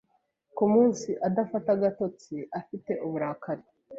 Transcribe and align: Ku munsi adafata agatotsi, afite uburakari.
Ku 0.55 0.65
munsi 0.73 1.09
adafata 1.27 1.69
agatotsi, 1.77 2.35
afite 2.59 2.91
uburakari. 3.05 3.65